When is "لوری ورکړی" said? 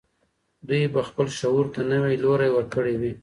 2.23-2.95